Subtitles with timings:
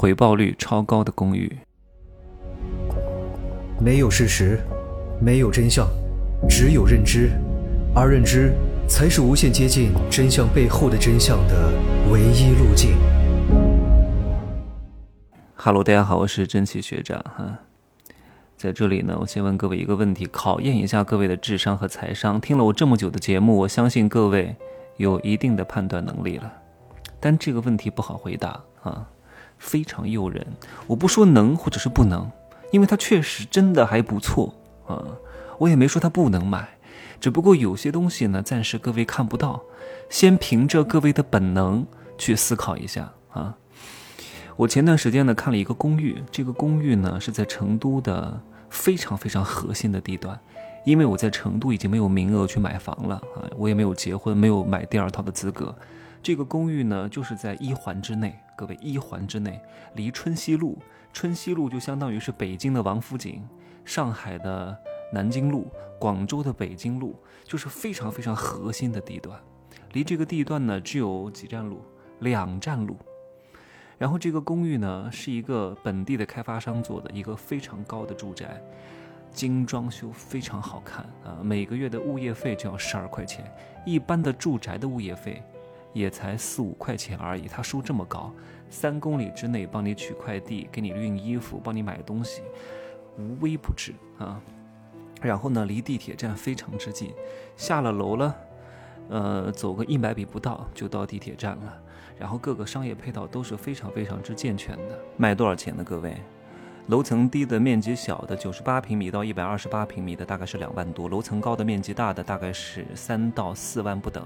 [0.00, 1.54] 回报率超高的公寓。
[3.78, 4.58] 没有事实，
[5.20, 5.86] 没有真相，
[6.48, 7.30] 只有认知，
[7.94, 8.54] 而认知
[8.88, 11.70] 才是无限接近真相背后的真相的
[12.10, 12.96] 唯一路径。
[15.54, 17.58] 哈喽，大家好，我是真奇学长哈，
[18.56, 22.40] 在这里呢，我先问各位一个问题，考验一下各位的智商和财商。
[22.40, 24.56] 听了我这么久的节目，我相信各位
[24.96, 26.50] 有一定的判断能力了，
[27.20, 29.06] 但这个问题不好回答啊，
[29.60, 30.44] 非常诱人。
[30.88, 32.28] 我不说能或者是不能。
[32.72, 34.54] 因为它确实真的还不错
[34.86, 35.02] 啊，
[35.58, 36.68] 我也没说它不能买，
[37.18, 39.60] 只不过有些东西呢，暂时各位看不到，
[40.08, 41.84] 先凭着各位的本能
[42.16, 43.56] 去思考一下啊。
[44.54, 50.38] 我前段时间呢看了一个公寓，这个公寓呢是在成都的非常非常核心的地段，
[50.84, 55.74] 因为我在成都已经没有名额去买房了啊，我也没有结婚，没有买第二套的资格。
[56.22, 59.60] 这个公寓呢就是在一环之内，各位一环之内，
[59.94, 60.78] 离春熙路。
[61.12, 63.42] 春熙路就相当于是北京的王府井，
[63.84, 64.76] 上海的
[65.12, 65.66] 南京路，
[65.98, 69.40] 广州的北京路，就是非常非常核心的地段。
[69.92, 71.82] 离这个地段呢只有几站路，
[72.20, 72.96] 两站路。
[73.98, 78.62] 然后这个公寓呢是一个本地的开发商做的一个非常高的住宅，
[79.32, 83.44] 精装修非常好看啊，每个月的物业费就要十二块钱，
[83.84, 85.42] 一般的住宅的物业费
[85.92, 88.32] 也才四五块钱而已，他收这么高。
[88.68, 92.42] 三公里之内帮你取快递，给你运衣服，帮你买东西，
[93.18, 94.40] 无微不至啊。
[95.20, 97.12] 然后呢，离地铁站非常之近，
[97.56, 98.36] 下了楼了，
[99.08, 101.82] 呃，走个一百米不到就到地铁站了。
[102.18, 104.98] 然后各个商业配套都是非常非常之健全的。
[105.16, 105.82] 卖多少钱呢？
[105.82, 106.16] 各位，
[106.86, 114.24] 楼层低的、面积小的，九十八平米到一百二十八平米的，大概是两万多；楼层高的、面积大的，大概是三到四万不等。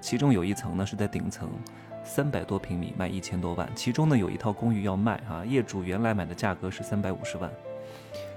[0.00, 1.50] 其中有一层呢是在顶层。
[2.08, 7.50] 三百多平米卖一千多万，其中呢有一套公寓要卖啊，业主原来买的价格是三百五十万，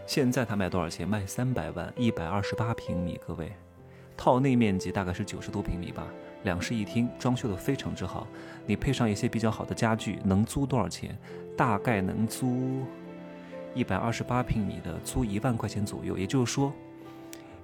[0.08, 1.08] 现在他卖多少钱？
[1.08, 3.52] 卖三百万，一百二十八平米，各位，
[4.18, 6.08] 套内面积大概是九十多平米吧，
[6.46, 8.26] 两室一厅，装修的非常之好，
[8.66, 11.16] 你配上一些比较好的家具，能租多少钱？
[11.56, 12.84] 大概能租
[13.76, 16.74] 一百二十八平米的，租一万块钱左右，也就是说。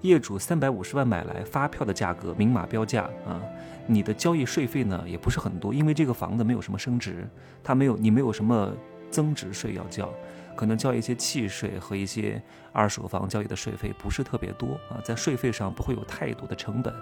[0.08, 3.42] 业主三百五十万买来，发票的价格明码标价啊，
[3.88, 7.28] 你的交易税费呢也不是很多，因为这个房子没有什么升值，
[7.64, 8.74] 它没有你没有什么
[9.10, 10.10] 增值税要交，
[10.56, 16.94] 可能交一些契税和一些二手房交易的税费不是特别多啊，在税费上不会有太多的成本，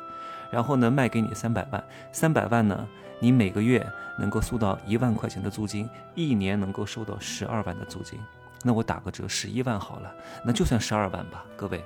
[0.52, 2.88] 然后呢卖给你三百万，三百万呢
[3.20, 3.86] 你每个月
[4.20, 8.20] 能够收到一万块钱的租金，一年能够收到十二万的租金，
[8.64, 10.14] 那我打个折十一万好了，
[10.46, 11.84] 那就算十二万吧，各位。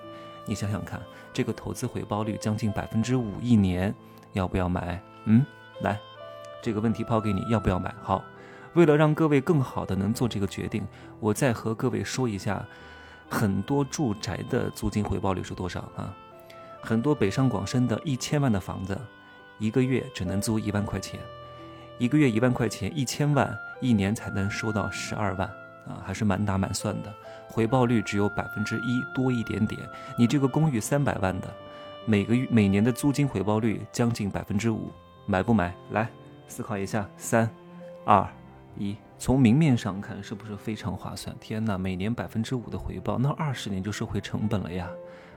[0.47, 0.99] 你想想看，
[1.33, 3.93] 这个投资回报率将近百分之五一年，
[4.31, 4.99] 要不要买？
[5.25, 5.45] 嗯，
[5.81, 5.99] 来，
[6.61, 7.93] 这个问题抛给你，要不要买？
[8.01, 8.23] 好，
[8.73, 10.87] 为了让各位更好的能做这个决定，
[11.19, 12.65] 我再和各位说一下，
[13.29, 16.15] 很多住宅的租金回报率是多少啊？
[16.81, 18.97] 很多北上广深的一千万的房子，
[19.59, 21.19] 一个月只能租一万块钱，
[21.97, 25.51] 一个月一万块钱，一千万，一年才能收到十二万。
[25.87, 27.13] 啊，还是满打满算的，
[27.47, 29.79] 回报率只有百分之一多一点点。
[30.17, 31.47] 你这个公寓三百万的，
[32.05, 34.91] 每个月每年的租金回报率将近百分之五，
[35.25, 35.73] 买不买？
[35.91, 36.09] 来
[36.47, 37.49] 思考一下，三、
[38.05, 38.27] 二、
[38.77, 38.95] 一。
[39.19, 41.35] 从明面上看，是不是非常划算？
[41.39, 44.87] 天哪，每年百分之五的回报，那二十年就收回成本了呀。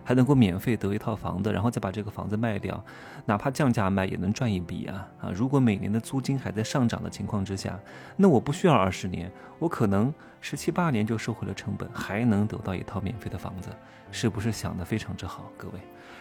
[0.04, 2.82] 还能够免费得一套房子，然后再把这个房子卖掉，
[3.26, 5.08] 哪怕降价卖也能赚一笔啊！
[5.20, 7.78] 啊，如果每年的租金还在上涨的情况之下，
[8.16, 13.68] 那我不需要二十年，我可能十七八年就收回了成本，还能得到一套免费的房子，
[14.10, 15.74] 是不是想的非常之好，各位？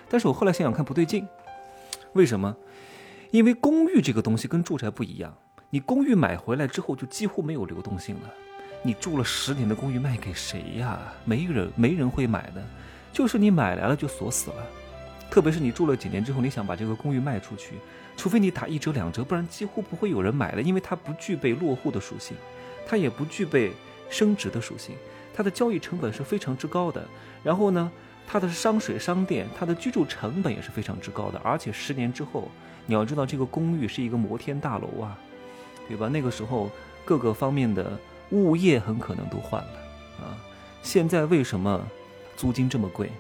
[0.10, 1.28] 但是我后来想想看不对劲，
[2.14, 2.56] 为什么？
[3.32, 5.34] 因为公寓这个东西跟住宅不一样，
[5.70, 8.30] 你公寓买回来之后就几乎没有流动性了，
[8.82, 11.00] 你住了十年的公寓卖给谁呀？
[11.26, 12.64] 没人，没人会买的。
[13.12, 14.66] 就是你买来了就锁死了，
[15.30, 17.76] 特别是你住了几年之后，你想把这个公寓卖出去，
[18.16, 22.36] 除非你打一折两折，不然几乎不会有人买的，因为它不具备落户的属性，
[22.88, 23.72] 它也不具备
[24.10, 24.96] 升值的属性，
[25.34, 27.04] 它的交易成本是非常之高的。
[27.44, 27.92] 然后呢，
[28.28, 31.40] 它的商水商电，它的居住成本也是非常之高的。
[31.44, 32.50] 而且十年之后，
[32.86, 35.18] 你要知道这个公寓是一个摩天大楼啊，
[35.88, 36.08] 对吧？
[36.08, 36.70] 那个时候
[37.06, 38.00] 各个方面的
[38.32, 39.74] 物业很可能都换了
[40.20, 40.38] 啊。
[40.82, 41.86] 现在为什么？
[42.40, 43.12] 租金这么贵，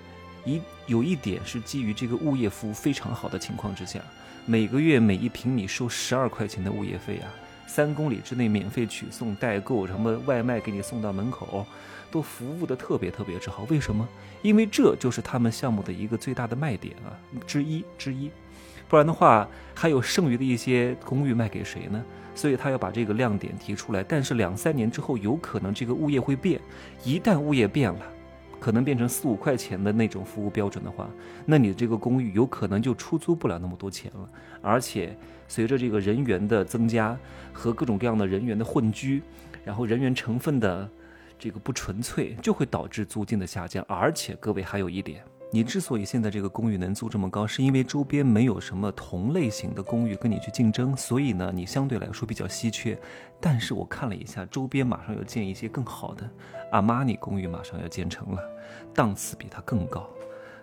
[0.45, 4.00] 一有一点是基于这个物业服务非常好的情况之下，
[4.45, 7.27] 每个月每一平米收十二块钱的物业费啊，
[7.68, 11.66] 三公里之内免费取送、代购，什么外卖给你送到门口，
[12.10, 13.66] 都服务的特别特别之好。
[13.69, 14.07] 为什么？
[14.42, 17.12] 因为这就是他们项目的一个最大的卖点啊
[17.45, 18.31] 之一之一。
[18.88, 19.45] 不然的话
[19.75, 22.01] 还有剩余的一些公寓卖给谁呢？
[22.33, 24.01] 所以他要把这个亮点提出来。
[24.01, 26.62] 但是两三年之后，有可能这个物业会变，
[27.04, 28.00] 一旦物业变了。
[28.59, 31.09] 可能变成四五块钱的那种服务标准的话，
[31.45, 34.29] 那你这个公寓有可能就出租不了那么多钱了。
[34.61, 35.15] 而且
[35.47, 37.17] 随着这个人员的增加
[37.53, 39.23] 和各种各样的人员的混居，
[39.63, 40.89] 然后人员成分的
[41.38, 43.83] 这个不纯粹，就会导致租金的下降。
[43.88, 45.23] 而且各位还有一点。
[45.51, 52.96] 你之所以现在这个公寓能租这么高，是因为周边没有什么同类型的公寓跟你去竞争，所以呢，你相对来说比较稀缺。
[53.40, 56.30] 但是我看了一下，周边马上要建一些更好的，
[56.72, 58.42] 阿玛尼公寓马上要建成了，
[58.94, 60.07] 档次比它更高，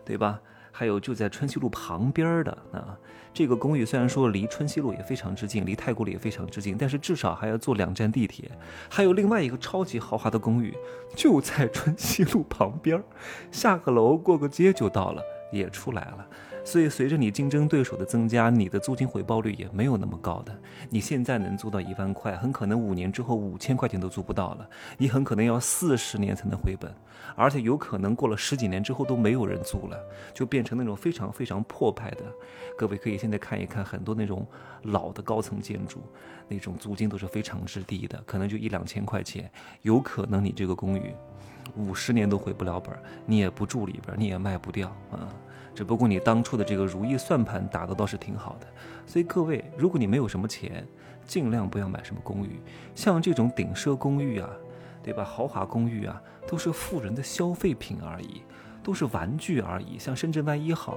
[0.05, 0.41] 对吧？
[0.79, 2.95] 还有就在春熙路旁边的啊，
[3.33, 8.51] 这个公寓虽然说离春熙路也非常之近，离太古里也非常之近，但是至少还要坐两站地铁。
[8.91, 10.77] 还有另外一个超级豪华的公寓，
[11.15, 13.03] 就在春熙路旁边，
[13.51, 15.23] 下个楼过个街就到了，
[15.57, 16.27] 也出来了。
[16.65, 20.53] 所以，随着你竞争对手的增加，你的租金回报率也没有那么高的。
[20.91, 24.69] 你现在能租到一万块，很可能五年之后五千块钱都租不到了。
[24.99, 26.93] 你很可能要四十年才能回本，
[27.37, 29.97] 而且有可能过了十几年之后都没有人租了，
[30.35, 32.25] 就变成那种非常非常破败的。
[32.77, 34.45] 各位可以现在看一看很多那种
[34.83, 36.01] 老的高层建筑，
[36.49, 39.49] 那种租金都是非常之低的，可能就一两千块钱。
[39.83, 41.15] 有可能你这个公寓
[41.77, 42.93] 五十年都回不了本，
[43.25, 45.29] 你也不住里边，你也卖不掉啊。
[45.77, 48.67] 只不过你当初的这个如意算盘打的倒是挺好的，
[49.07, 50.87] 所以各位，如果你没有什么钱，
[51.27, 52.59] 尽量不要买什么公寓，
[52.95, 54.49] 像这种顶奢公寓啊，
[55.03, 55.23] 对吧？
[55.23, 56.19] 豪华公寓啊，
[56.49, 58.41] 都是富人的消费品而已，
[58.83, 59.99] 都是玩具而已。
[59.99, 60.97] 像深圳湾一号，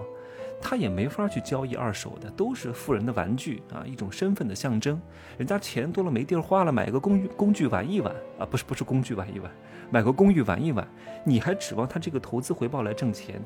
[0.62, 5.02] 他也没法去交易二手的，都是富人的玩具啊，一种身份的象征。
[5.38, 9.50] 人家钱多了没地儿花了，买个工具工具玩一玩啊，不是不是工具玩一玩。
[9.92, 10.88] 买个公寓玩一玩，
[11.24, 13.42] 你还指望他这个投资回报来挣钱，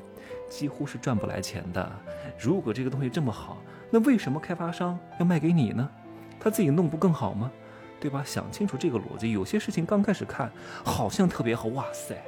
[0.48, 1.90] 几乎是赚不来钱的。
[2.38, 3.56] 如果这个东西这么好，
[3.90, 5.88] 那为什么开发商要卖给你呢？
[6.38, 7.50] 他自己弄不更好吗？
[7.98, 8.22] 对吧？
[8.26, 9.32] 想清楚这个逻辑。
[9.32, 10.52] 有些事情刚开始看
[10.84, 12.22] 好像特别好，哇塞！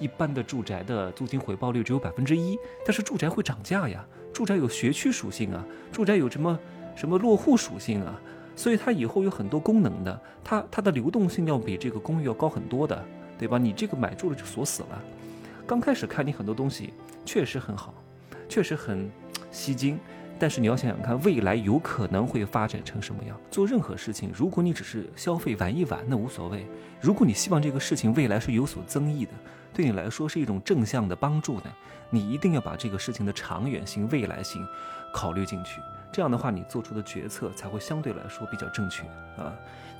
[0.00, 6.58] 一般的住宅的租金回报率只有百分之一，但是住宅会涨价呀，住宅有学区属性啊，住宅有什么
[6.96, 8.20] 什么落户属性啊，
[8.56, 13.04] 所以它以后有很多功能的，它它的流动性要比这个公寓要高很多的。
[13.38, 13.56] 对吧？
[13.56, 15.02] 你这个买住了就锁死了。
[15.66, 16.92] 刚开始看你很多东西
[17.24, 17.94] 确实很好，
[18.50, 19.10] 确实很
[19.50, 19.98] 吸睛，
[20.40, 23.38] 但是你要想想看，未来有可能会发展成什么样？
[23.50, 26.60] 做任何事情，如果你只是消费玩一玩，那无所谓；
[26.98, 29.32] 如果你希望这个事情未来是有所增益的，
[29.74, 31.66] 对你来说是一种正向的帮助的，
[32.08, 34.66] 你一定要把这个事情的长远性、未来性
[35.12, 35.80] 考虑进去。
[36.12, 39.04] 这样的话，你做出的决策才会相对来说比较正确
[39.36, 39.52] 啊！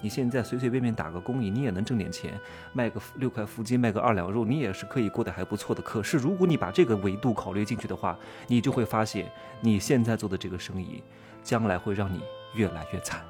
[0.02, 2.32] 你现在随随便便打个工，你也能挣点钱，
[2.72, 5.82] 卖个六块腹肌，卖个二两肉，你也是可以过得还不错的。
[5.82, 9.30] 可是，如果你把这个维度考虑进去的话，你就会发现，
[9.60, 11.02] 你现在做的这个生意，
[11.42, 12.22] 将来会让你
[12.54, 13.20] 越来越惨，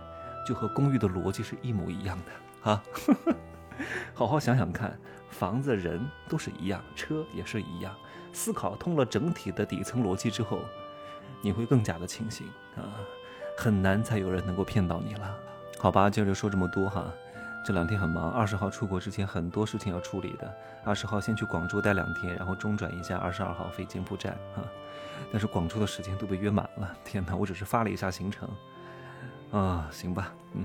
[0.46, 2.82] 就和公寓的逻辑是一模一样的啊！
[4.14, 4.96] 好好想想看，
[5.28, 7.94] 房子、人都是一样，车也是一样。
[8.32, 10.60] 思考通了整体的底层逻辑之后。
[11.42, 12.46] 你会更加的清醒
[12.76, 12.82] 啊，
[13.56, 15.36] 很难再有人能够骗到你了，
[15.78, 16.08] 好吧？
[16.10, 17.04] 今儿就说这么多哈。
[17.62, 20.50] 这两天很忙，二十号出国之前很多事情要处理的。
[20.82, 24.64] 二十号先去广州待两天，然后中转一下，二十二号飞柬埔寨啊。
[25.30, 27.36] 但是广州的时间都被约满了，天哪！
[27.36, 28.48] 我只是发了一下行程
[29.52, 30.64] 啊，行吧，嗯，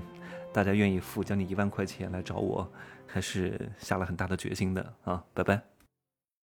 [0.54, 2.66] 大家愿意付将近一万块钱来找我，
[3.06, 5.22] 还是下了很大的决心的啊。
[5.34, 5.75] 拜拜。